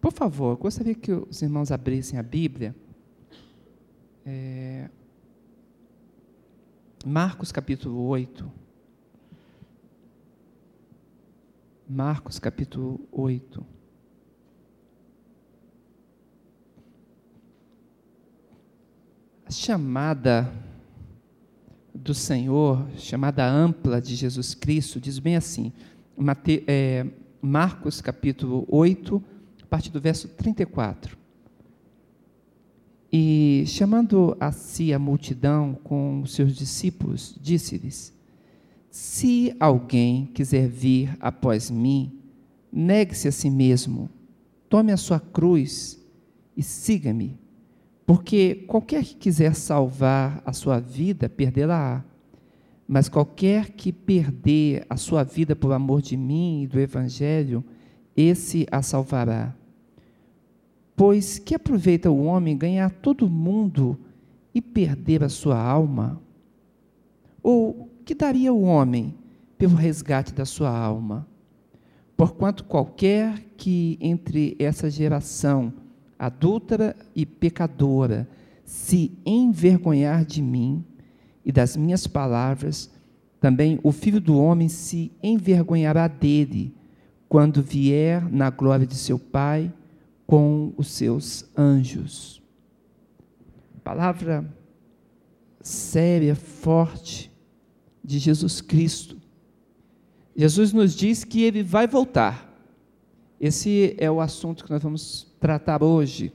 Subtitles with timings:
[0.00, 2.74] Por favor, gostaria que os irmãos abrissem a Bíblia.
[4.24, 4.88] É,
[7.04, 8.50] Marcos capítulo 8.
[11.88, 13.66] Marcos capítulo 8.
[19.46, 20.52] A chamada
[21.94, 25.72] do Senhor, chamada ampla de Jesus Cristo, diz bem assim,
[26.16, 27.06] Mate, é,
[27.40, 29.37] Marcos capítulo 8, a
[29.68, 31.16] partir do verso 34.
[33.10, 38.12] E chamando a si a multidão com os seus discípulos, disse-lhes:
[38.90, 42.20] Se alguém quiser vir após mim,
[42.70, 44.10] negue-se a si mesmo,
[44.68, 45.98] tome a sua cruz
[46.56, 47.38] e siga-me.
[48.04, 52.04] Porque qualquer que quiser salvar a sua vida, perdê-la-á.
[52.86, 57.62] Mas qualquer que perder a sua vida por amor de mim e do Evangelho,
[58.16, 59.54] esse a salvará.
[60.98, 63.96] Pois que aproveita o homem ganhar todo o mundo
[64.52, 66.20] e perder a sua alma?
[67.40, 69.14] Ou que daria o homem
[69.56, 71.24] pelo resgate da sua alma?
[72.16, 75.72] Porquanto qualquer que entre essa geração
[76.18, 78.28] adúltera e pecadora,
[78.64, 80.84] se envergonhar de mim
[81.44, 82.90] e das minhas palavras,
[83.40, 86.74] também o filho do homem se envergonhará dele,
[87.28, 89.72] quando vier na glória de seu Pai
[90.28, 92.42] com os seus anjos.
[93.82, 94.54] Palavra
[95.62, 97.32] séria, forte
[98.04, 99.16] de Jesus Cristo.
[100.36, 102.46] Jesus nos diz que ele vai voltar.
[103.40, 106.30] Esse é o assunto que nós vamos tratar hoje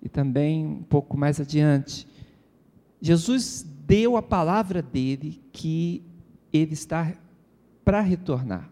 [0.00, 2.06] e também um pouco mais adiante.
[3.00, 6.00] Jesus deu a palavra dele que
[6.52, 7.12] ele está
[7.84, 8.70] para retornar.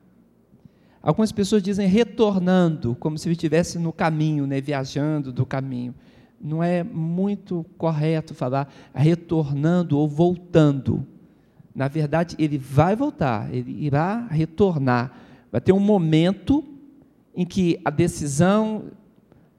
[1.04, 5.94] Algumas pessoas dizem retornando, como se estivesse no caminho, né, viajando do caminho.
[6.40, 11.06] Não é muito correto falar retornando ou voltando.
[11.74, 15.12] Na verdade, ele vai voltar, ele irá retornar.
[15.52, 16.64] Vai ter um momento
[17.36, 18.84] em que a decisão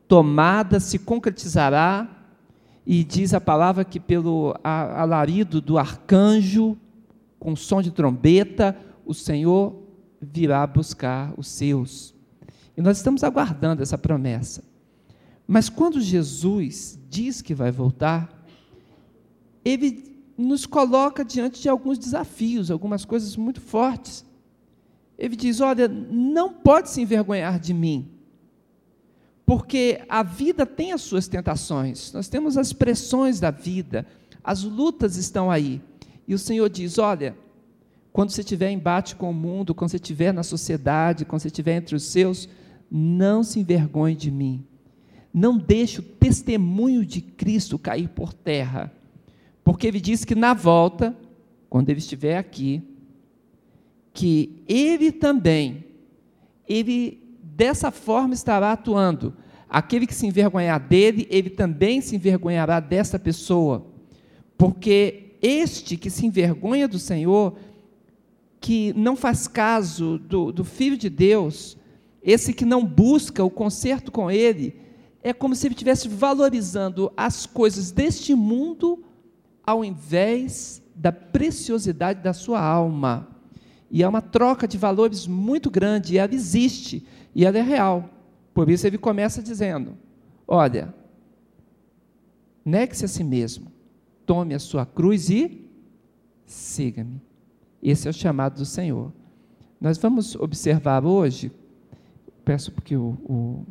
[0.08, 2.10] tomada se concretizará,
[2.88, 6.76] e diz a palavra que pelo alarido do arcanjo,
[7.40, 9.85] com som de trombeta, o Senhor
[10.22, 12.14] virá buscar os seus.
[12.76, 14.64] E nós estamos aguardando essa promessa.
[15.48, 18.46] Mas quando Jesus diz que vai voltar,
[19.64, 24.26] ele nos coloca diante de alguns desafios, algumas coisas muito fortes.
[25.18, 28.10] Ele diz: Olha, não pode se envergonhar de mim,
[29.46, 34.06] porque a vida tem as suas tentações, nós temos as pressões da vida,
[34.44, 35.82] as lutas estão aí.
[36.28, 37.38] E o Senhor diz: Olha,
[38.16, 41.50] quando você estiver em embate com o mundo, quando você estiver na sociedade, quando você
[41.50, 42.48] estiver entre os seus,
[42.90, 44.66] não se envergonhe de mim.
[45.34, 48.90] Não deixe o testemunho de Cristo cair por terra.
[49.66, 51.14] Porque ele diz que na volta,
[51.70, 52.82] quando ele estiver aqui,
[54.14, 55.84] que ele também,
[56.70, 59.34] ele dessa forma estará atuando.
[59.68, 63.86] Aquele que se envergonhar dele, ele também se envergonhará dessa pessoa.
[64.58, 67.58] Porque este que se envergonha do Senhor,
[68.66, 71.78] que não faz caso do, do Filho de Deus,
[72.24, 74.76] esse que não busca o conserto com ele,
[75.22, 79.04] é como se ele estivesse valorizando as coisas deste mundo
[79.64, 83.28] ao invés da preciosidade da sua alma.
[83.92, 87.06] E é uma troca de valores muito grande, e ela existe,
[87.36, 88.10] e ela é real.
[88.52, 89.96] Por isso ele começa dizendo:
[90.48, 90.92] Olha,
[92.66, 93.72] negue-se a si mesmo,
[94.26, 95.70] tome a sua cruz e
[96.48, 97.22] siga-me.
[97.88, 99.14] Esse é o chamado do Senhor.
[99.80, 101.52] Nós vamos observar hoje,
[102.44, 103.66] peço que o, o,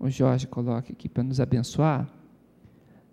[0.00, 2.08] o Jorge coloque aqui para nos abençoar,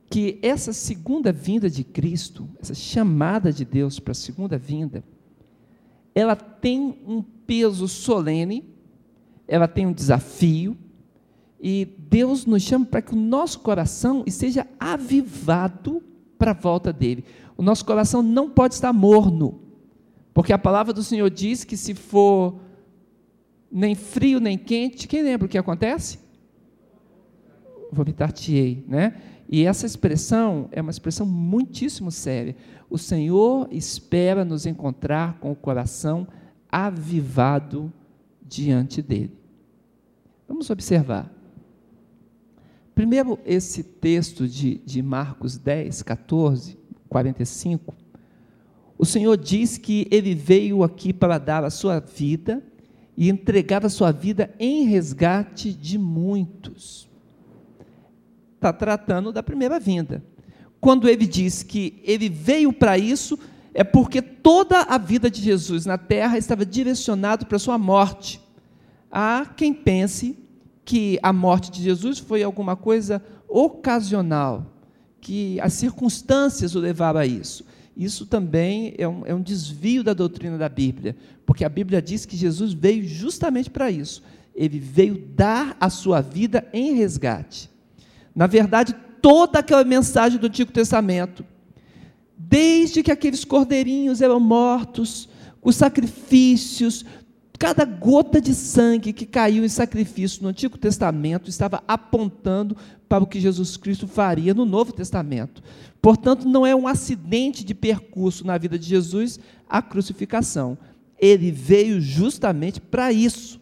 [0.10, 5.04] que essa segunda vinda de Cristo, essa chamada de Deus para a segunda vinda,
[6.16, 8.64] ela tem um peso solene,
[9.46, 10.78] ela tem um desafio,
[11.60, 16.02] e Deus nos chama para que o nosso coração esteja avivado
[16.38, 17.26] para a volta dele.
[17.58, 19.63] O nosso coração não pode estar morno,
[20.34, 22.60] porque a palavra do Senhor diz que se for
[23.72, 26.20] nem frio nem quente, quem lembra o que acontece?
[27.92, 29.22] Vomitar-te-ei, né?
[29.48, 32.56] E essa expressão é uma expressão muitíssimo séria.
[32.90, 36.28] O Senhor espera nos encontrar com o coração
[36.72, 37.94] avivado
[38.42, 39.38] diante dele.
[40.48, 41.32] Vamos observar.
[42.96, 46.78] Primeiro, esse texto de, de Marcos 10, 14,
[47.10, 48.03] 45.
[49.04, 52.64] O Senhor diz que ele veio aqui para dar a sua vida
[53.18, 57.10] e entregava sua vida em resgate de muitos.
[58.56, 60.24] Está tratando da primeira vinda.
[60.80, 63.38] Quando ele diz que ele veio para isso,
[63.74, 68.40] é porque toda a vida de Jesus na terra estava direcionado para a sua morte.
[69.12, 70.38] Há quem pense
[70.86, 74.66] que a morte de Jesus foi alguma coisa ocasional,
[75.20, 77.66] que as circunstâncias o levaram a isso.
[77.96, 82.26] Isso também é um, é um desvio da doutrina da Bíblia, porque a Bíblia diz
[82.26, 84.24] que Jesus veio justamente para isso.
[84.56, 87.70] Ele veio dar a sua vida em resgate.
[88.36, 91.46] Na verdade, toda aquela mensagem do Antigo Testamento,
[92.38, 95.30] desde que aqueles cordeirinhos eram mortos,
[95.62, 97.06] os sacrifícios,
[97.58, 102.76] cada gota de sangue que caiu em sacrifício no Antigo Testamento estava apontando
[103.08, 105.62] para o que Jesus Cristo faria no Novo Testamento.
[106.02, 109.40] Portanto, não é um acidente de percurso na vida de Jesus
[109.70, 110.78] a crucificação.
[111.18, 113.62] Ele veio justamente para isso.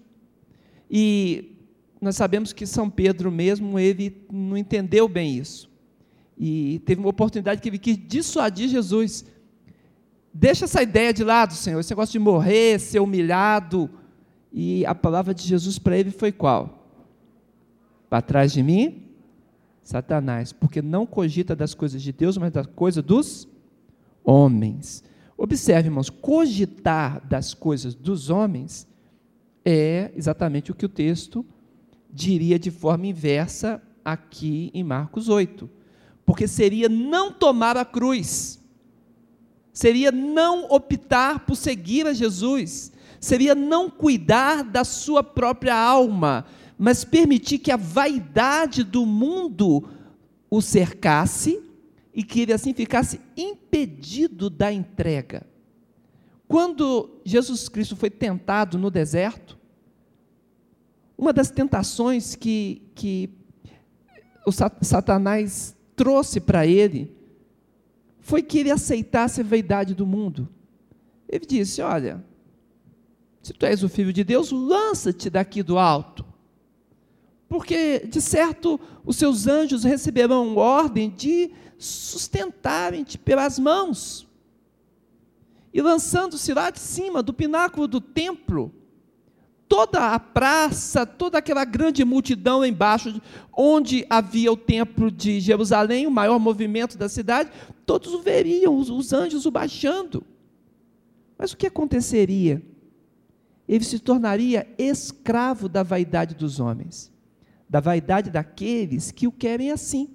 [0.90, 1.56] E
[2.02, 5.70] nós sabemos que São Pedro mesmo, ele não entendeu bem isso.
[6.38, 9.24] E teve uma oportunidade que ele quis dissuadir Jesus.
[10.34, 13.90] Deixa essa ideia de lado, Senhor, esse negócio de morrer, ser humilhado.
[14.52, 16.88] E a palavra de Jesus para ele foi qual?
[18.10, 19.04] Para trás de mim,
[19.84, 23.48] Satanás, porque não cogita das coisas de Deus, mas da coisa dos
[24.24, 25.04] homens.
[25.38, 28.88] Observe, irmãos, cogitar das coisas dos homens
[29.66, 31.46] é exatamente o que o texto
[32.12, 35.70] diria de forma inversa aqui em Marcos 8.
[36.26, 38.61] Porque seria não tomar a cruz,
[39.74, 46.46] seria não optar por seguir a Jesus, seria não cuidar da sua própria alma,
[46.78, 49.88] mas permitir que a vaidade do mundo
[50.50, 51.62] o cercasse
[52.14, 55.46] e que ele assim ficasse impedido da entrega.
[56.48, 59.58] Quando Jesus Cristo foi tentado no deserto,
[61.18, 63.30] uma das tentações que, que
[64.46, 67.16] o Satanás trouxe para ele
[68.32, 70.48] foi que ele aceitasse a vaidade do mundo.
[71.28, 72.24] Ele disse: Olha,
[73.44, 76.26] se tu és o filho de Deus, lança-te daqui do alto.
[77.50, 84.26] Porque, de certo, os seus anjos receberão ordem de sustentarem-te pelas mãos.
[85.74, 88.74] E lançando-se lá de cima do pináculo do templo,
[89.72, 93.22] toda a praça, toda aquela grande multidão embaixo,
[93.56, 97.50] onde havia o templo de Jerusalém, o maior movimento da cidade,
[97.86, 100.26] todos o veriam, os, os anjos o baixando.
[101.38, 102.62] Mas o que aconteceria?
[103.66, 107.10] Ele se tornaria escravo da vaidade dos homens,
[107.70, 110.10] da vaidade daqueles que o querem assim,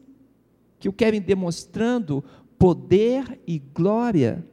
[0.79, 2.23] que o querem demonstrando
[2.59, 4.47] poder e glória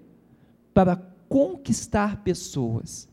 [0.74, 0.96] para
[1.28, 3.12] conquistar pessoas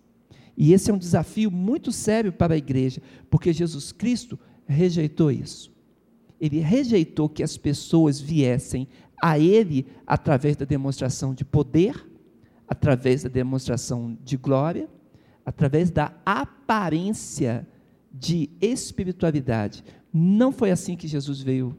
[0.63, 5.73] e esse é um desafio muito sério para a igreja, porque Jesus Cristo rejeitou isso.
[6.39, 8.87] Ele rejeitou que as pessoas viessem
[9.23, 12.07] a Ele através da demonstração de poder,
[12.69, 14.87] através da demonstração de glória,
[15.47, 17.67] através da aparência
[18.13, 19.83] de espiritualidade.
[20.13, 21.75] Não foi assim que Jesus veio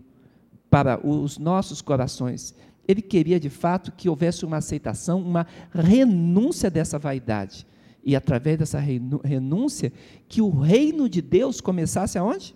[0.71, 2.55] para os nossos corações.
[2.87, 7.67] Ele queria de fato que houvesse uma aceitação, uma renúncia dessa vaidade
[8.03, 9.93] e através dessa renúncia,
[10.27, 12.55] que o reino de Deus começasse aonde?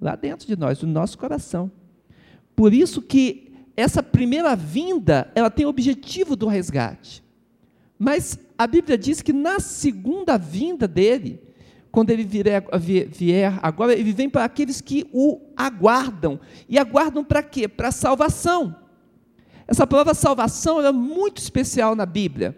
[0.00, 1.70] Lá dentro de nós, no nosso coração.
[2.56, 7.22] Por isso que essa primeira vinda, ela tem o objetivo do resgate.
[7.98, 11.40] Mas a Bíblia diz que na segunda vinda dele,
[11.90, 12.64] quando ele vier,
[13.08, 16.40] vier agora, ele vem para aqueles que o aguardam.
[16.68, 17.68] E aguardam para quê?
[17.68, 18.74] Para a salvação.
[19.68, 22.56] Essa palavra salvação é muito especial na Bíblia.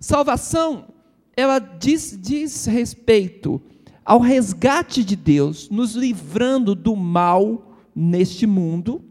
[0.00, 0.95] Salvação
[1.36, 3.60] ela diz, diz respeito
[4.02, 9.04] ao resgate de Deus, nos livrando do mal neste mundo,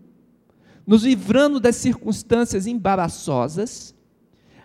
[0.87, 3.93] nos livrando das circunstâncias embaraçosas.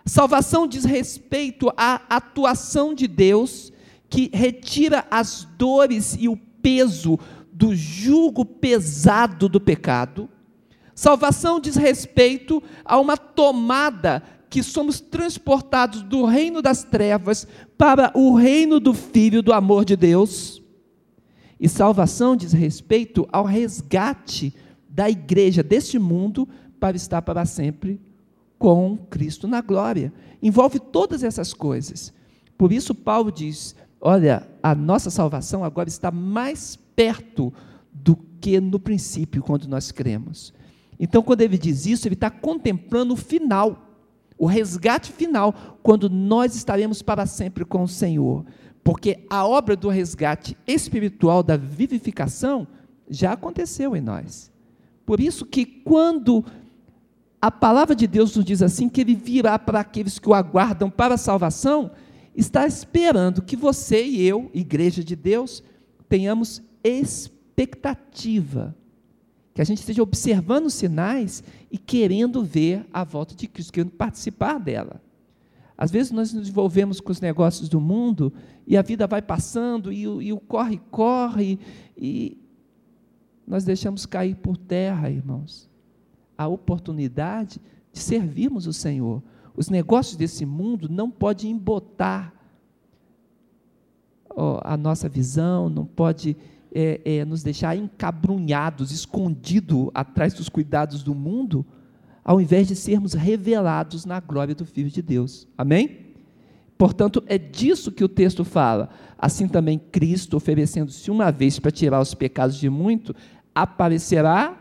[0.05, 3.71] Salvação diz respeito à atuação de Deus,
[4.09, 7.19] que retira as dores e o peso
[7.51, 10.27] do jugo pesado do pecado.
[10.95, 18.35] Salvação diz respeito a uma tomada que somos transportados do reino das trevas para o
[18.35, 20.61] reino do Filho do amor de Deus.
[21.57, 24.53] E salvação diz respeito ao resgate
[24.89, 26.49] da igreja deste mundo
[26.81, 28.01] para estar para sempre
[28.59, 30.11] com Cristo na glória.
[30.43, 32.13] Envolve todas essas coisas.
[32.57, 37.53] Por isso, Paulo diz: olha, a nossa salvação agora está mais perto
[37.93, 40.53] do que no princípio, quando nós cremos.
[40.99, 43.87] Então, quando ele diz isso, ele está contemplando o final
[44.41, 48.43] o resgate final, quando nós estaremos para sempre com o Senhor.
[48.83, 52.67] Porque a obra do resgate espiritual, da vivificação,
[53.07, 54.51] já aconteceu em nós.
[55.05, 56.43] Por isso que quando
[57.39, 60.89] a palavra de Deus nos diz assim, que ele virá para aqueles que o aguardam
[60.89, 61.91] para a salvação,
[62.35, 65.63] está esperando que você e eu, igreja de Deus,
[66.09, 68.75] tenhamos expectativa.
[69.61, 73.91] Que a gente esteja observando os sinais e querendo ver a volta de Cristo, querendo
[73.91, 74.99] participar dela.
[75.77, 78.33] Às vezes nós nos envolvemos com os negócios do mundo
[78.65, 81.59] e a vida vai passando e, e o corre, corre,
[81.95, 82.39] e
[83.45, 85.69] nós deixamos cair por terra, irmãos,
[86.35, 87.61] a oportunidade
[87.93, 89.21] de servirmos o Senhor.
[89.55, 92.33] Os negócios desse mundo não podem embotar
[94.63, 96.35] a nossa visão, não pode
[96.73, 101.65] é, é, nos deixar encabrunhados, escondidos atrás dos cuidados do mundo,
[102.23, 105.47] ao invés de sermos revelados na glória do Filho de Deus.
[105.57, 106.11] Amém?
[106.77, 108.89] Portanto, é disso que o texto fala.
[109.17, 113.15] Assim também Cristo, oferecendo-se uma vez para tirar os pecados de muito,
[113.53, 114.57] aparecerá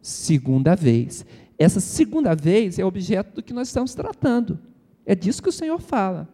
[0.00, 1.26] segunda vez.
[1.58, 4.58] Essa segunda vez é objeto do que nós estamos tratando.
[5.06, 6.28] É disso que o Senhor fala.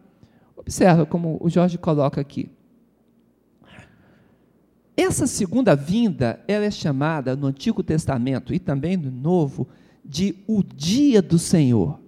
[0.55, 2.49] Observa como o Jorge coloca aqui.
[4.95, 9.67] Essa segunda vinda, ela é chamada no Antigo Testamento e também no Novo
[10.03, 11.99] de o dia do Senhor.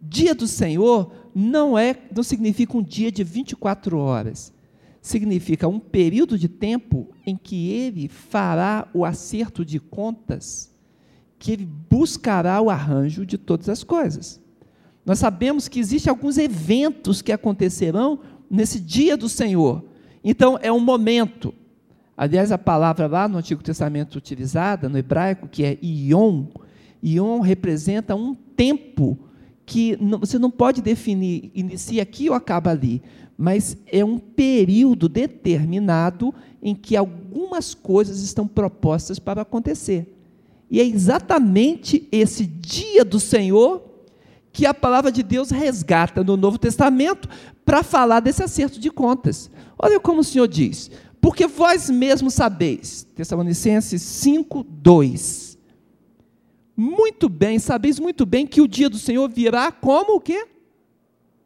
[0.00, 4.52] Dia do Senhor não é, não significa um dia de 24 horas.
[5.00, 10.72] Significa um período de tempo em que ele fará o acerto de contas,
[11.38, 14.40] que ele buscará o arranjo de todas as coisas.
[15.04, 19.84] Nós sabemos que existem alguns eventos que acontecerão nesse dia do Senhor.
[20.22, 21.52] Então, é um momento.
[22.16, 26.44] Aliás, a palavra lá no Antigo Testamento utilizada, no hebraico, que é Ion,
[27.02, 29.18] Ion representa um tempo
[29.66, 33.02] que você não pode definir, inicia aqui ou acaba ali,
[33.36, 40.14] mas é um período determinado em que algumas coisas estão propostas para acontecer.
[40.70, 43.82] E é exatamente esse dia do Senhor
[44.52, 47.28] que a palavra de Deus resgata no Novo Testamento
[47.64, 49.50] para falar desse acerto de contas.
[49.78, 50.90] Olha como o Senhor diz:
[51.22, 55.52] Porque vós mesmos sabeis, Tessalonicenses 5, 2
[56.76, 60.48] muito bem, sabeis muito bem que o dia do Senhor virá como o quê?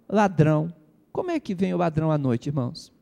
[0.08, 0.72] Ladrão.
[1.12, 2.92] Como é que vem o ladrão à noite, irmãos?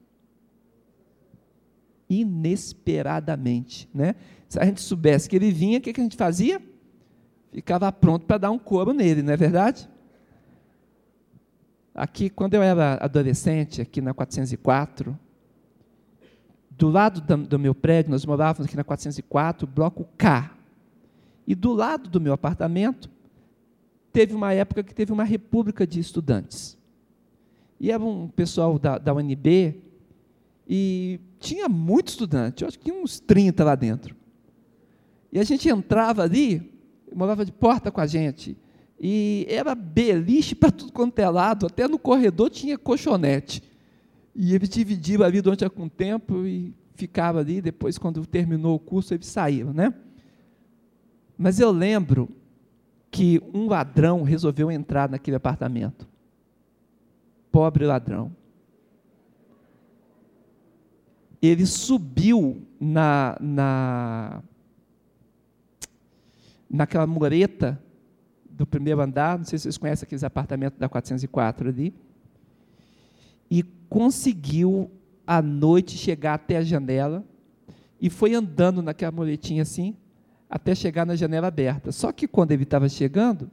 [2.08, 4.14] Inesperadamente, né?
[4.48, 6.62] Se a gente soubesse que ele vinha, o que, que a gente fazia?
[7.52, 9.88] Ficava pronto para dar um couro nele, não é verdade?
[11.94, 15.16] Aqui, quando eu era adolescente, aqui na 404,
[16.76, 20.50] do lado do, meu prédio, nós morávamos aqui na 404, bloco K.
[21.46, 23.10] E do lado do meu apartamento,
[24.12, 26.76] teve uma época que teve uma república de estudantes.
[27.78, 29.82] E era um pessoal da, da UNB,
[30.66, 34.16] e tinha muito estudante, eu acho que uns 30 lá dentro.
[35.30, 36.72] E a gente entrava ali,
[37.14, 38.56] morava de porta com a gente,
[38.98, 43.62] e era beliche para tudo quanto é lado, até no corredor tinha colchonete.
[44.34, 49.14] E eles dividiam ali durante algum tempo e ficava ali, depois, quando terminou o curso,
[49.14, 49.94] eles saíam, né?
[51.36, 52.28] Mas eu lembro
[53.10, 56.08] que um ladrão resolveu entrar naquele apartamento.
[57.52, 58.34] Pobre ladrão.
[61.40, 64.42] Ele subiu na, na
[66.68, 67.80] naquela mureta
[68.50, 71.94] do primeiro andar, não sei se vocês conhecem aqueles apartamentos da 404 ali,
[73.54, 74.90] e conseguiu
[75.24, 77.24] à noite chegar até a janela
[78.00, 79.96] e foi andando naquela muretinha assim,
[80.50, 81.92] até chegar na janela aberta.
[81.92, 83.48] Só que quando ele estava chegando,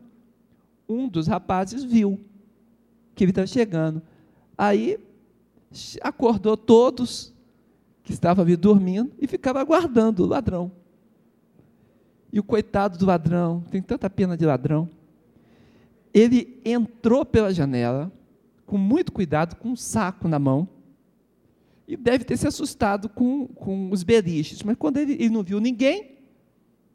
[0.89, 2.19] um dos rapazes viu
[3.13, 4.01] que ele estava chegando.
[4.57, 4.97] Aí
[6.01, 7.31] acordou todos
[8.03, 10.71] que estavam ali dormindo e ficava aguardando o ladrão.
[12.33, 14.89] E o coitado do ladrão, tem tanta pena de ladrão.
[16.11, 18.11] Ele entrou pela janela,
[18.71, 20.65] com muito cuidado, com um saco na mão,
[21.85, 24.63] e deve ter se assustado com, com os beliches.
[24.63, 26.19] Mas quando ele, ele não viu ninguém,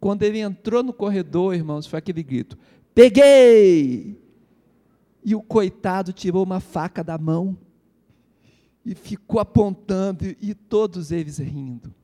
[0.00, 2.56] quando ele entrou no corredor, irmãos, foi aquele grito:
[2.94, 4.18] Peguei!
[5.22, 7.58] E o coitado tirou uma faca da mão
[8.82, 11.94] e ficou apontando, e todos eles rindo.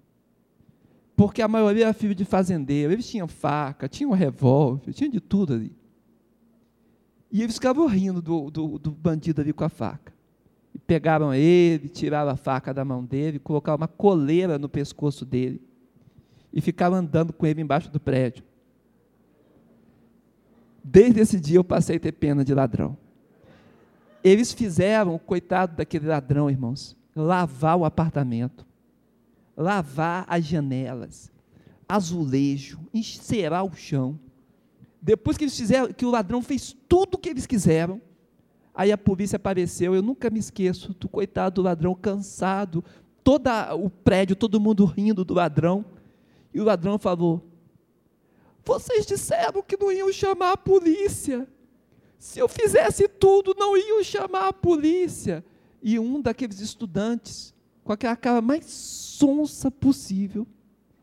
[1.16, 5.54] Porque a maioria era filho de fazendeiro, eles tinham faca, tinham revólver, tinham de tudo
[5.54, 5.74] ali.
[7.32, 10.12] E eles ficavam rindo do, do, do bandido ali com a faca.
[10.74, 15.60] E pegaram ele, tiraram a faca da mão dele, colocaram uma coleira no pescoço dele
[16.52, 18.44] e ficava andando com ele embaixo do prédio.
[20.84, 22.96] Desde esse dia eu passei a ter pena de ladrão.
[24.22, 28.66] Eles fizeram, coitado daquele ladrão, irmãos, lavar o apartamento,
[29.56, 31.32] lavar as janelas,
[31.88, 34.18] azulejo, encerar o chão.
[35.02, 38.00] Depois que eles fizeram, que o ladrão fez tudo o que eles quiseram,
[38.72, 39.96] aí a polícia apareceu.
[39.96, 42.84] Eu nunca me esqueço do coitado do ladrão cansado,
[43.24, 45.84] todo o prédio, todo mundo rindo do ladrão.
[46.54, 47.42] E o ladrão falou:
[48.64, 51.48] Vocês disseram que não iam chamar a polícia.
[52.16, 55.44] Se eu fizesse tudo, não iam chamar a polícia.
[55.82, 60.46] E um daqueles estudantes, com aquela cara mais sonsa possível,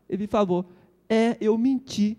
[0.08, 0.64] ele falou:
[1.06, 2.16] É, eu menti.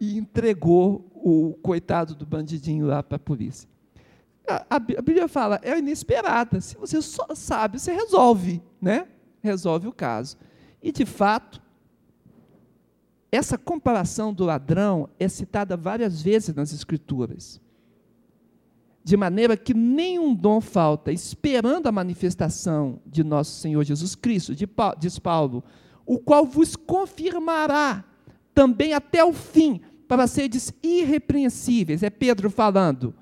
[0.00, 3.68] E entregou o coitado do bandidinho lá para a polícia.
[4.70, 6.60] A, Bíblia fala, é inesperada.
[6.60, 9.06] Se você só sabe, você resolve, né?
[9.42, 10.38] Resolve o caso.
[10.82, 11.60] E de fato,
[13.30, 17.60] essa comparação do ladrão é citada várias vezes nas Escrituras.
[19.04, 24.54] De maneira que nenhum dom falta, esperando a manifestação de nosso Senhor Jesus Cristo,
[24.98, 25.62] diz Paulo,
[26.06, 28.04] o qual vos confirmará
[28.58, 32.02] também até o fim, para seres irrepreensíveis.
[32.02, 33.14] É Pedro falando,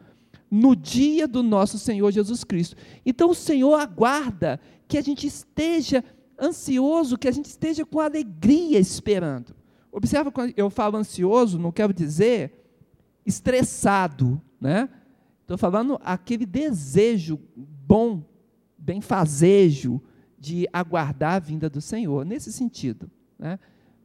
[0.50, 2.74] no dia do nosso Senhor Jesus Cristo.
[3.04, 6.02] Então o Senhor aguarda que a gente esteja
[6.40, 9.54] ansioso, que a gente esteja com alegria esperando.
[9.92, 12.54] Observa quando eu falo ansioso, não quero dizer
[13.26, 14.88] estressado, né?
[15.42, 18.24] Estou falando aquele desejo bom,
[18.78, 20.00] benfazejo
[20.38, 23.10] de aguardar a vinda do Senhor, nesse sentido.
[23.38, 23.58] Né?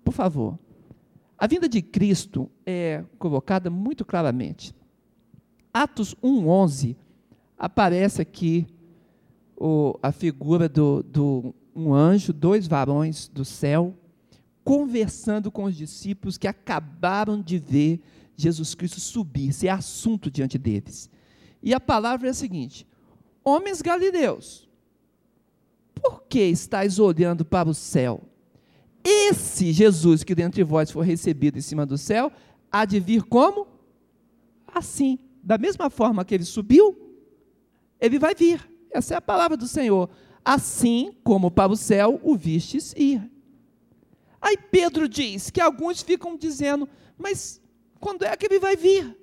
[0.04, 0.60] Por favor.
[1.42, 4.76] A vinda de Cristo é colocada muito claramente.
[5.74, 6.96] Atos 1,11
[7.58, 8.68] aparece aqui
[9.58, 13.98] o, a figura do, do, um anjo, dois varões do céu,
[14.64, 18.00] conversando com os discípulos que acabaram de ver
[18.38, 21.10] Jesus Cristo subir, ser assunto diante deles.
[21.64, 22.86] E a palavra é a seguinte:
[23.44, 24.70] Homens galileus,
[25.96, 28.22] por que estáis olhando para o céu?
[29.04, 32.32] Esse Jesus que dentre vós for recebido em cima do céu,
[32.72, 33.68] há de vir como?
[34.68, 36.98] Assim, da mesma forma que ele subiu,
[38.00, 38.70] ele vai vir.
[38.92, 40.10] Essa é a palavra do Senhor.
[40.44, 43.30] Assim como para o céu o vistes ir.
[44.42, 47.62] Aí Pedro diz que alguns ficam dizendo: Mas
[48.00, 49.18] quando é que ele vai vir?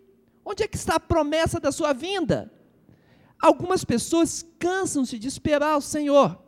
[0.44, 2.52] Onde é que está a promessa da sua vinda?
[3.40, 6.47] Algumas pessoas cansam-se de esperar o Senhor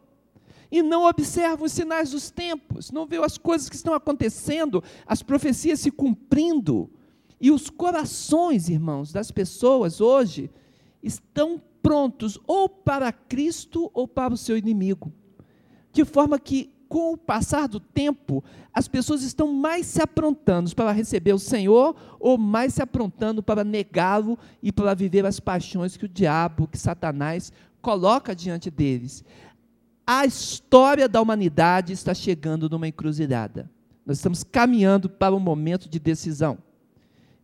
[0.71, 5.23] e não observam os sinais dos tempos, não veem as coisas que estão acontecendo, as
[5.23, 6.91] profecias se cumprindo.
[7.41, 10.51] E os corações, irmãos, das pessoas hoje
[11.03, 15.13] estão prontos ou para Cristo ou para o seu inimigo.
[15.93, 18.43] De forma que com o passar do tempo,
[18.75, 23.63] as pessoas estão mais se aprontando para receber o Senhor ou mais se aprontando para
[23.63, 29.25] negá-lo e para viver as paixões que o diabo, que Satanás coloca diante deles.
[30.13, 33.71] A história da humanidade está chegando numa encruzilhada.
[34.05, 36.59] Nós estamos caminhando para um momento de decisão.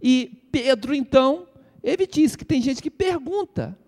[0.03, 1.47] E Pedro, então,
[1.81, 3.79] ele diz que tem gente que pergunta,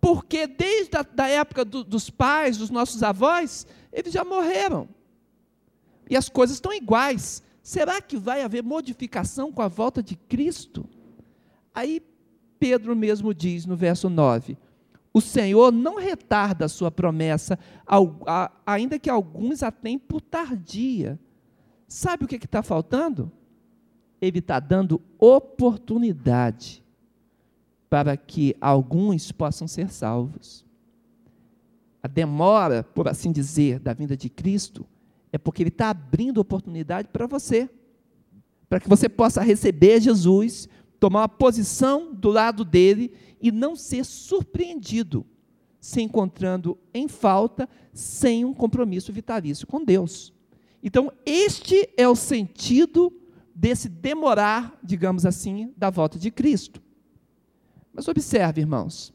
[0.00, 4.88] porque desde a da época do, dos pais, dos nossos avós, eles já morreram.
[6.10, 7.44] E as coisas estão iguais.
[7.62, 10.84] Será que vai haver modificação com a volta de Cristo?
[11.72, 12.02] Aí
[12.58, 14.58] Pedro mesmo diz no verso 9:
[15.12, 17.58] O Senhor não retarda a sua promessa,
[18.64, 21.18] ainda que alguns a tenham por tardia.
[21.88, 23.32] Sabe o que está faltando?
[24.20, 26.84] Ele está dando oportunidade
[27.88, 30.64] para que alguns possam ser salvos
[32.02, 34.86] a demora, por assim dizer, da vinda de Cristo,
[35.32, 37.68] é porque Ele está abrindo oportunidade para você,
[38.68, 40.68] para que você possa receber Jesus,
[40.98, 45.26] tomar uma posição do lado dele e não ser surpreendido,
[45.80, 50.32] se encontrando em falta, sem um compromisso vitalício com Deus.
[50.82, 53.12] Então, este é o sentido
[53.54, 56.82] desse demorar, digamos assim, da volta de Cristo.
[57.92, 59.12] Mas observe, irmãos,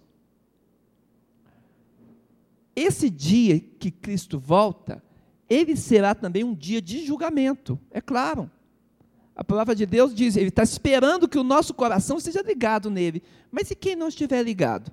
[2.75, 5.01] esse dia que Cristo volta,
[5.49, 8.51] ele será também um dia de julgamento, é claro.
[9.35, 13.21] A palavra de Deus diz, ele está esperando que o nosso coração seja ligado nele.
[13.51, 14.91] Mas e quem não estiver ligado?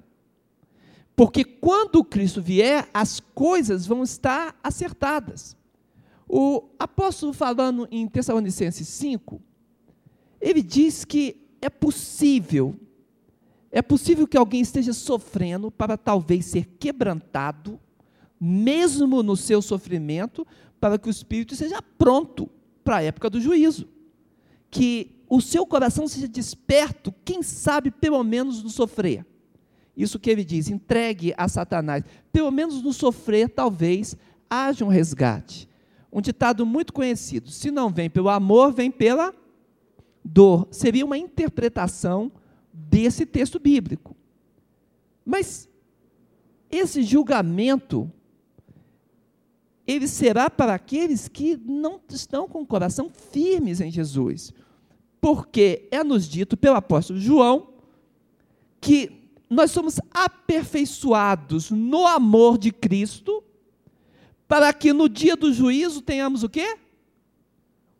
[1.14, 5.57] Porque quando Cristo vier, as coisas vão estar acertadas.
[6.28, 9.40] O apóstolo falando em Tessalonicenses 5,
[10.40, 12.76] ele diz que é possível
[13.74, 17.81] é possível que alguém esteja sofrendo para talvez ser quebrantado,
[18.38, 20.46] mesmo no seu sofrimento,
[20.78, 22.50] para que o espírito seja pronto
[22.85, 23.88] para a época do juízo.
[24.72, 29.24] Que o seu coração seja desperto, quem sabe pelo menos no sofrer.
[29.96, 32.02] Isso que ele diz, entregue a Satanás.
[32.32, 34.16] Pelo menos no sofrer, talvez,
[34.50, 35.68] haja um resgate.
[36.12, 39.32] Um ditado muito conhecido: se não vem pelo amor, vem pela
[40.24, 40.66] dor.
[40.70, 42.32] Seria uma interpretação
[42.72, 44.16] desse texto bíblico.
[45.24, 45.68] Mas
[46.70, 48.11] esse julgamento
[49.87, 54.52] ele será para aqueles que não estão com o coração firmes em Jesus.
[55.22, 57.68] Porque é nos dito pelo apóstolo João
[58.80, 63.44] que nós somos aperfeiçoados no amor de Cristo,
[64.48, 66.76] para que no dia do juízo tenhamos o quê?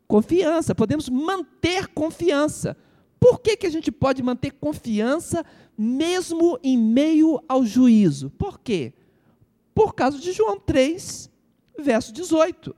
[0.05, 2.75] Confiança, podemos manter confiança.
[3.19, 5.45] Por que, que a gente pode manter confiança
[5.77, 8.31] mesmo em meio ao juízo?
[8.31, 8.91] Por quê?
[9.73, 11.31] Por causa de João 3,
[11.79, 12.75] verso 18.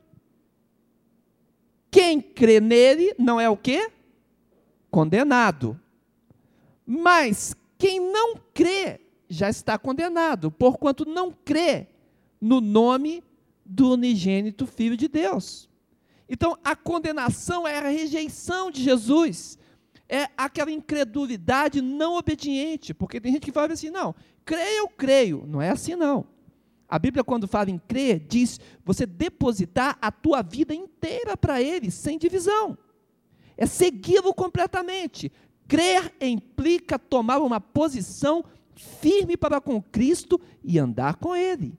[1.90, 3.90] Quem crê nele não é o quê?
[4.96, 5.78] Condenado.
[6.86, 11.90] Mas quem não crê já está condenado, porquanto não crê
[12.40, 13.22] no nome
[13.66, 15.70] do unigênito Filho de Deus.
[16.30, 19.60] Então, a condenação é a rejeição de Jesus,
[20.08, 25.44] é aquela incredulidade não obediente, porque tem gente que fala assim: não, creio, eu creio.
[25.46, 26.26] Não é assim, não.
[26.88, 31.92] A Bíblia, quando fala em crer, diz você depositar a tua vida inteira para Ele,
[31.92, 32.78] sem divisão.
[33.58, 35.32] É segui-lo completamente.
[35.68, 38.44] Crer implica tomar uma posição
[38.76, 41.78] firme para com Cristo e andar com Ele.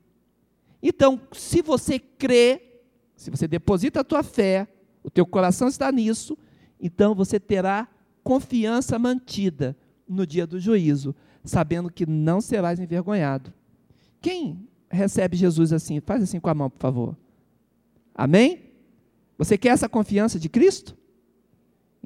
[0.83, 2.81] Então, se você crê,
[3.17, 4.69] se você deposita a tua fé,
[5.03, 6.37] o teu coração está nisso,
[6.81, 7.89] então você terá
[8.23, 9.77] confiança mantida
[10.09, 13.53] no dia do juízo, sabendo que não serás envergonhado.
[14.21, 16.01] Quem recebe Jesus assim?
[16.01, 17.17] Faz assim com a mão, por favor.
[18.15, 18.71] Amém?
[19.39, 20.97] Você quer essa confiança de Cristo?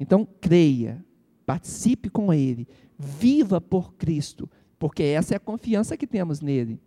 [0.01, 1.05] Então creia,
[1.45, 6.81] participe com Ele, viva por Cristo, porque essa é a confiança que temos nele.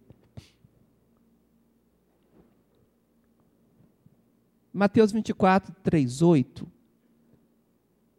[4.72, 6.66] Mateus 24, 3, 8,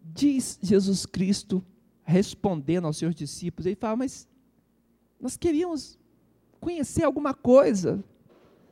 [0.02, 1.62] diz Jesus Cristo,
[2.06, 4.26] respondendo aos seus discípulos, ele fala, mas
[5.20, 6.00] nós queríamos
[6.62, 8.02] conhecer alguma coisa,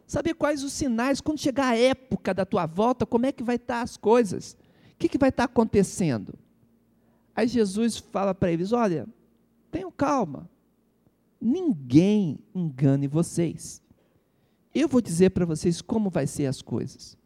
[0.07, 3.57] saber quais os sinais, quando chegar a época da tua volta, como é que vai
[3.57, 4.55] estar as coisas,
[5.03, 6.33] que, que vai estar acontecendo.
[7.35, 9.05] Aí Jesus fala para eles: olha,
[9.69, 10.49] tenham calma,
[11.41, 13.81] ninguém engane vocês.
[14.73, 17.17] Eu vou dizer para vocês como vai ser as coisas.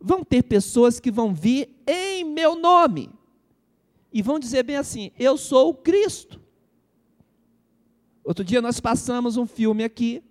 [0.00, 3.10] Vão ter pessoas que vão vir em meu nome
[4.12, 6.40] e vão dizer bem assim: Eu sou o Cristo.
[8.24, 10.22] Outro dia nós passamos um filme aqui,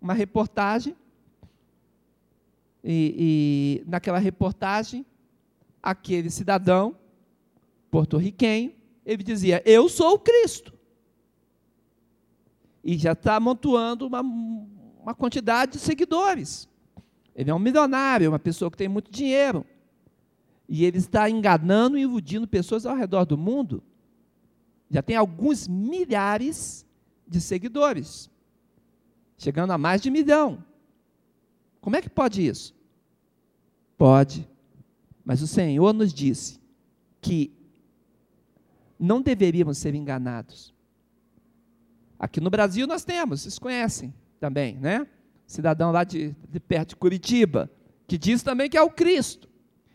[0.00, 0.96] uma reportagem,
[2.82, 5.06] e, e naquela reportagem,
[5.82, 6.96] aquele cidadão
[7.90, 8.72] porto-riquenho,
[9.04, 10.72] ele dizia: Eu sou o Cristo.
[12.82, 16.68] E já está amontoando uma, uma quantidade de seguidores.
[17.34, 19.64] Ele é um milionário, uma pessoa que tem muito dinheiro.
[20.68, 23.82] E ele está enganando e iludindo pessoas ao redor do mundo.
[24.90, 26.86] Já tem alguns milhares
[27.26, 28.28] de seguidores,
[29.38, 30.64] chegando a mais de milhão.
[31.80, 32.74] Como é que pode isso?
[33.96, 34.49] Pode.
[35.30, 36.58] Mas o Senhor nos disse
[37.20, 37.52] que
[38.98, 40.74] não deveríamos ser enganados.
[42.18, 45.06] Aqui no Brasil nós temos, vocês conhecem também, né?
[45.46, 47.70] Cidadão lá de, de perto de Curitiba,
[48.08, 49.48] que diz também que é o Cristo.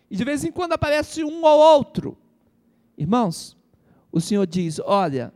[0.10, 2.18] E de vez em quando aparece um ou outro.
[2.98, 3.58] Irmãos,
[4.14, 5.34] o Senhor diz: olha,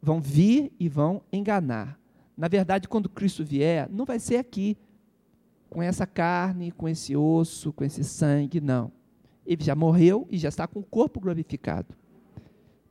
[0.00, 1.98] vão vir e vão enganar.
[2.36, 4.78] Na verdade, quando Cristo vier, não vai ser aqui,
[5.72, 8.92] com essa carne, com esse osso, com esse sangue, não.
[9.46, 11.96] Ele já morreu e já está com o corpo glorificado.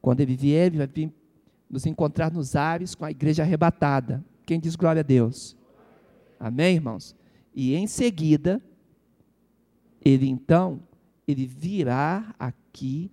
[0.02, 1.14] Quando ele vier, ele vai vir
[1.70, 4.26] nos encontrar nos ares com a igreja arrebatada.
[4.48, 5.56] Quem diz glória a Deus?
[6.40, 7.16] Amém, irmãos?
[7.54, 8.60] E em seguida,
[10.04, 10.82] ele então,
[11.28, 13.12] ele virá aqui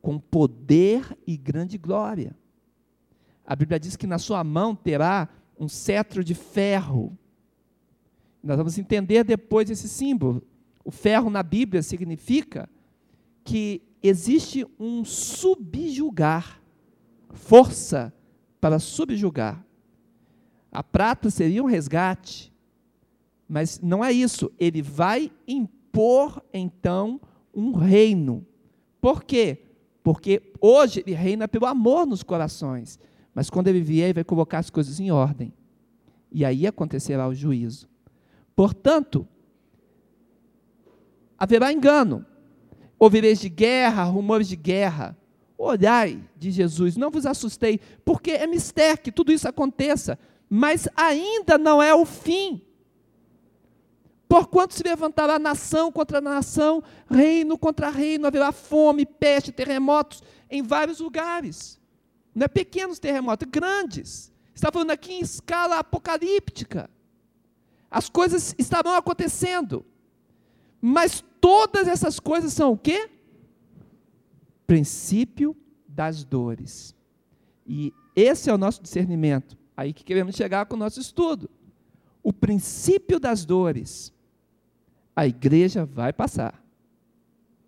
[0.00, 2.34] com poder e grande glória.
[3.44, 5.28] A Bíblia diz que na sua mão terá
[5.60, 7.14] um cetro de ferro.
[8.44, 10.42] Nós vamos entender depois esse símbolo.
[10.84, 12.68] O ferro na Bíblia significa
[13.42, 16.60] que existe um subjugar,
[17.30, 18.12] força
[18.60, 19.64] para subjugar.
[20.70, 22.52] A prata seria um resgate,
[23.48, 24.52] mas não é isso.
[24.58, 27.18] Ele vai impor então
[27.54, 28.46] um reino.
[29.00, 29.62] Por quê?
[30.02, 32.98] Porque hoje ele reina pelo amor nos corações,
[33.34, 35.50] mas quando ele vier, ele vai colocar as coisas em ordem.
[36.30, 37.88] E aí acontecerá o juízo.
[38.54, 39.26] Portanto,
[41.38, 42.24] haverá engano,
[42.98, 45.16] Ouvireis de guerra, rumores de guerra.
[45.58, 51.58] Olhai, de Jesus, não vos assustei, porque é mistério que tudo isso aconteça, mas ainda
[51.58, 52.62] não é o fim.
[54.26, 60.98] Porquanto se levantará nação contra nação, reino contra reino, haverá fome, peste, terremotos em vários
[60.98, 61.78] lugares.
[62.34, 64.32] Não é pequenos terremotos, grandes.
[64.54, 66.90] Está falando aqui em escala apocalíptica.
[67.94, 69.86] As coisas estarão acontecendo.
[70.82, 73.08] Mas todas essas coisas são o quê?
[74.66, 76.92] Princípio das dores.
[77.64, 79.56] E esse é o nosso discernimento.
[79.76, 81.48] Aí que queremos chegar com o nosso estudo.
[82.20, 84.12] O princípio das dores,
[85.14, 86.60] a igreja vai passar.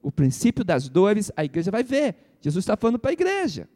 [0.03, 2.17] O princípio das dores, a igreja vai ver.
[2.41, 3.69] Jesus está falando para a igreja.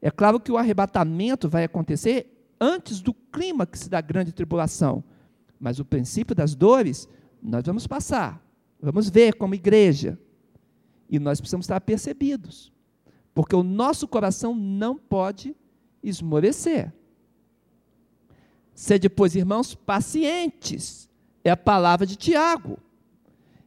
[0.00, 5.02] É claro que o arrebatamento vai acontecer antes do clímax da grande tribulação.
[5.58, 7.08] Mas o princípio das dores,
[7.42, 8.40] nós vamos passar.
[8.80, 10.16] Vamos ver como igreja.
[11.10, 12.72] E nós precisamos estar percebidos.
[13.34, 15.56] Porque o nosso coração não pode
[16.02, 16.92] esmorecer.
[18.74, 21.10] Sede, pois, irmãos, pacientes.
[21.42, 22.78] É a palavra de Tiago.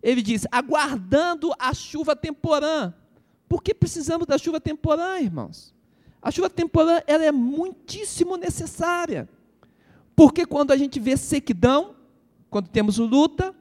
[0.01, 2.93] Ele diz: aguardando a chuva temporã.
[3.47, 5.74] Por que precisamos da chuva temporã, irmãos?
[6.25, 9.29] A chuva temporã ela é muitíssimo necessária.
[10.15, 11.95] Porque quando a gente vê sequidão,
[12.49, 13.53] quando temos luta,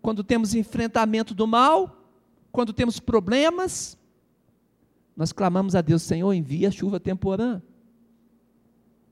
[0.00, 2.10] quando temos enfrentamento do mal,
[2.50, 3.98] quando temos problemas,
[5.14, 7.60] nós clamamos a Deus, Senhor, envia chuva temporã.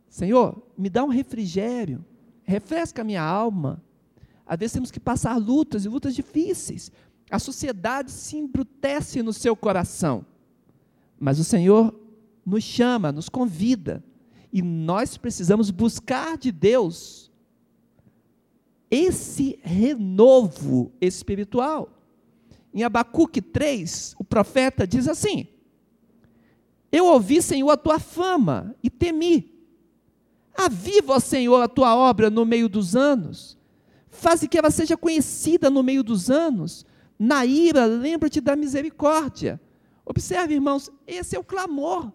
[0.09, 2.03] Senhor, me dá um refrigério,
[2.43, 3.83] refresca a minha alma.
[4.47, 6.91] Às vezes temos que passar lutas e lutas difíceis.
[7.31, 10.25] A sociedade se embrutece no seu coração.
[11.21, 11.95] Mas o Senhor
[12.45, 14.05] nos chama, nos convida,
[14.53, 17.31] e nós precisamos buscar de Deus
[18.91, 21.91] esse renovo espiritual.
[22.73, 25.49] Em Abacuque 3, o profeta diz assim:
[26.93, 29.53] Eu ouvi, Senhor, a tua fama e temi.
[30.57, 33.59] Aviva, Senhor, a tua obra no meio dos anos.
[34.09, 36.87] Faze que ela seja conhecida no meio dos anos.
[37.19, 39.61] Na ira, lembra-te da misericórdia.
[40.07, 42.13] Observe, irmãos, esse é o clamor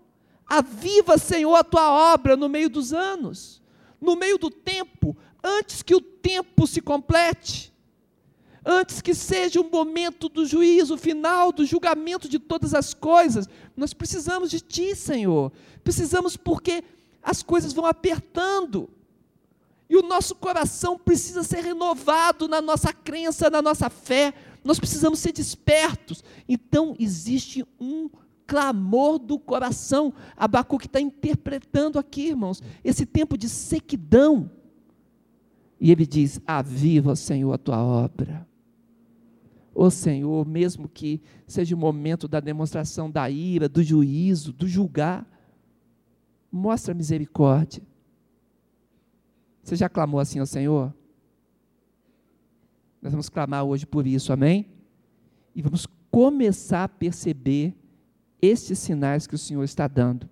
[0.50, 3.62] Aviva, Senhor, a tua obra no meio dos anos,
[4.02, 7.72] no meio do tempo, antes que o tempo se complete,
[8.66, 13.48] antes que seja o momento do juízo final, do julgamento de todas as coisas.
[13.78, 15.52] Nós precisamos de Ti, Senhor.
[15.84, 16.84] Precisamos porque
[17.22, 18.90] as coisas vão apertando.
[19.88, 24.34] E o nosso coração precisa ser renovado na nossa crença, na nossa fé.
[24.64, 26.24] Nós precisamos ser despertos.
[26.48, 28.10] Então, existe um
[28.50, 30.12] clamor do coração.
[30.36, 34.50] Abacuque está interpretando aqui, irmãos, esse tempo de sequidão.
[35.80, 38.48] E ele diz: Aviva, Senhor, a tua obra.
[39.74, 45.30] Ô Senhor, mesmo que seja o momento da demonstração da ira, do juízo, do julgar,
[46.52, 47.84] mostra misericórdia.
[49.62, 50.92] Você já clamou assim ao Senhor?
[53.00, 54.66] Nós vamos clamar hoje por isso, amém?
[55.56, 57.79] E vamos começar a perceber
[58.42, 60.30] estes sinais que o Senhor está dando.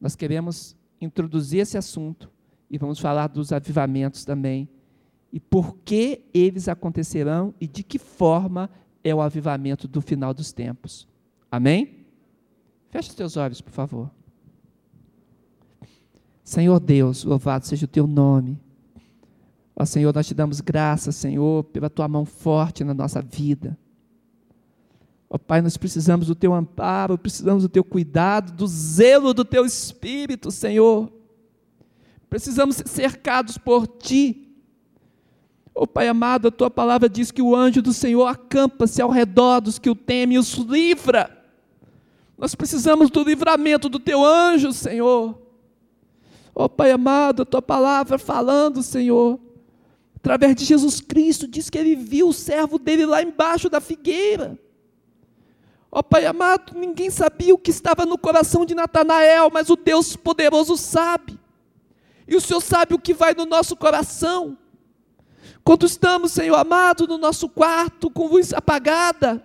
[0.00, 2.30] Nós queremos introduzir esse assunto
[2.70, 4.68] e vamos falar dos avivamentos também
[5.32, 8.70] e por que eles acontecerão e de que forma
[9.02, 11.08] é o avivamento do final dos tempos.
[11.50, 12.06] Amém?
[12.88, 14.10] Feche os teus olhos, por favor.
[16.44, 18.60] Senhor Deus, louvado seja o teu nome.
[19.74, 23.76] Ó Senhor, nós te damos graças, Senhor, pela tua mão forte na nossa vida.
[25.34, 29.66] Ó Pai, nós precisamos do teu amparo, precisamos do teu cuidado, do zelo do teu
[29.66, 31.12] espírito, Senhor.
[32.30, 34.46] Precisamos ser cercados por ti.
[35.74, 39.58] Ó Pai amado, a tua palavra diz que o anjo do Senhor acampa-se ao redor
[39.58, 41.44] dos que o temem e os livra.
[42.38, 45.36] Nós precisamos do livramento do teu anjo, Senhor.
[46.54, 49.40] Ó Pai amado, a tua palavra falando, Senhor,
[50.14, 54.56] através de Jesus Cristo, diz que ele viu o servo dele lá embaixo da figueira.
[55.94, 59.76] Ó oh, Pai amado, ninguém sabia o que estava no coração de Natanael, mas o
[59.76, 61.38] Deus poderoso sabe.
[62.26, 64.58] E o Senhor sabe o que vai no nosso coração.
[65.62, 69.40] Quando estamos, Senhor amado, no nosso quarto com luz apagada,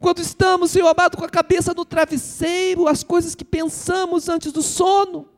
[0.00, 4.62] quando estamos, Senhor amado, com a cabeça no travesseiro, as coisas que pensamos antes do
[4.62, 5.28] sono,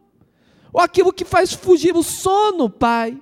[0.73, 3.21] ou aquilo que faz fugir o sono, Pai.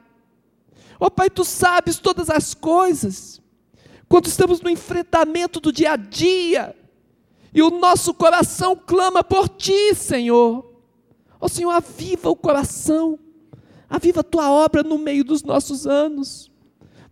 [1.01, 3.43] Ó oh, Pai, tu sabes todas as coisas.
[4.09, 6.77] Quando estamos no enfrentamento do dia a dia,
[7.55, 10.65] e o nosso coração clama por Ti, Senhor.
[11.41, 13.19] Ó oh, Senhor, aviva o coração,
[13.91, 16.51] aviva a Tua obra no meio dos nossos anos,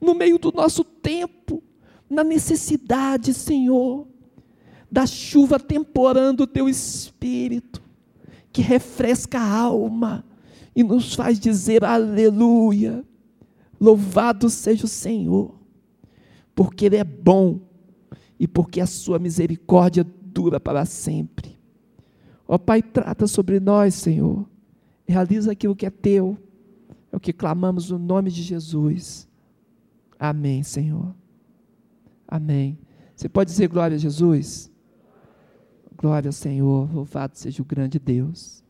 [0.01, 1.63] no meio do nosso tempo,
[2.09, 4.07] na necessidade, Senhor,
[4.91, 7.83] da chuva temporando o teu espírito,
[8.53, 10.25] que refresca a alma
[10.75, 13.05] e nos faz dizer aleluia.
[13.81, 15.55] Louvado seja o Senhor,
[16.55, 17.61] porque Ele é bom
[18.39, 21.59] e porque a sua misericórdia dura para sempre.
[22.47, 24.49] Ó Pai, trata sobre nós, Senhor.
[25.07, 26.37] Realiza aquilo que é teu.
[27.13, 29.29] É o que clamamos no nome de Jesus.
[30.19, 31.15] Amém, Senhor.
[32.27, 32.79] Amém.
[33.17, 34.71] Você pode dizer glória a Jesus?
[35.97, 38.65] Glória ao Senhor, louvado seja o grande Deus.